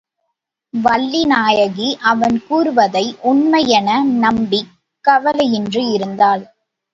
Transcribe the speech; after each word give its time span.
வள்ளிநாயகி 0.73 1.89
அவன் 2.03 2.37
கூறுவதை 2.47 3.03
உண்மையென 3.23 3.89
நம்பிக் 4.19 4.73
கவலையின்றி 5.05 5.83
இருந்தாள். 5.91 6.43